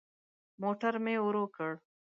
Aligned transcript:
موټر 0.61 0.93
مي 1.03 1.15
ورو 1.25 1.43
کړ. 1.55 1.71